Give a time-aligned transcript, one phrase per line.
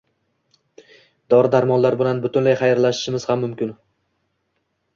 [1.33, 3.77] Dori-darmonlar bilan butunlay hayrlashishimiz ham mumkin.